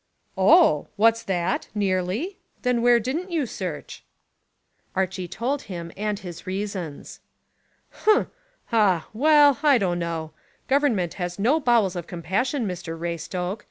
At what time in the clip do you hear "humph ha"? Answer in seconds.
8.05-9.07